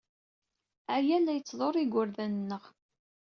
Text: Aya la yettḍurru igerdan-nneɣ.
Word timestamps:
Aya 0.95 1.17
la 1.19 1.33
yettḍurru 1.35 1.79
igerdan-nneɣ. 1.83 2.63